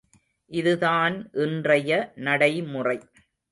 [0.51, 2.97] இதுதான் இன்றைய நடைமுறை.